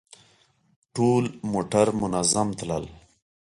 [0.95, 2.85] ټول موټر منظم تلل.